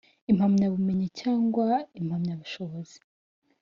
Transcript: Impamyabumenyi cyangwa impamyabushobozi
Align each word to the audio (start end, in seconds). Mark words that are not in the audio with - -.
Impamyabumenyi 0.31 1.07
cyangwa 1.21 1.67
impamyabushobozi 1.99 2.97